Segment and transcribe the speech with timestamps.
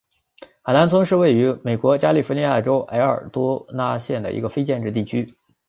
[0.63, 5.35] 海兰村是位于美国加利福尼亚州埃尔多拉多县的一个非建制地区。